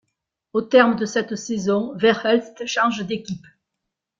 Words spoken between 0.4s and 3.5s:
Au terme de cette saison, Verhelst change d'équipe.